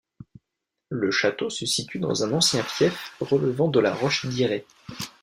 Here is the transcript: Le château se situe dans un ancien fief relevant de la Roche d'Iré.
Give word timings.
Le 0.89 1.11
château 1.11 1.51
se 1.51 1.67
situe 1.67 1.99
dans 1.99 2.23
un 2.23 2.31
ancien 2.33 2.63
fief 2.63 3.13
relevant 3.21 3.67
de 3.67 3.79
la 3.79 3.93
Roche 3.93 4.25
d'Iré. 4.25 4.65